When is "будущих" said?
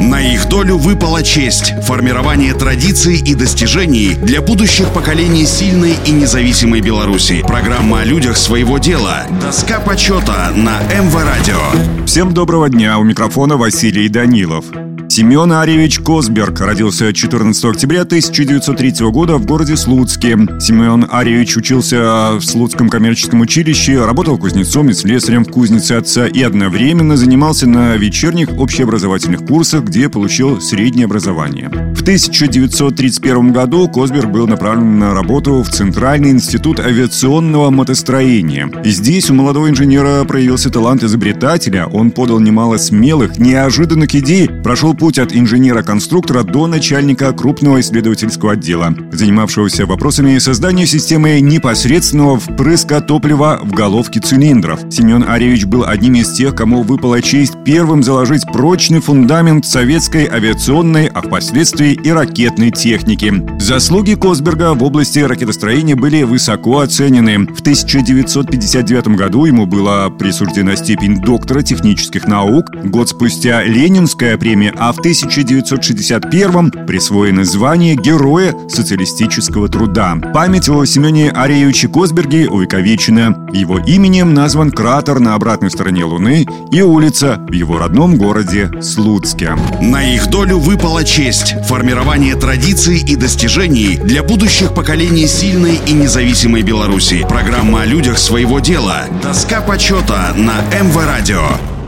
4.40-4.88, 94.24-94.74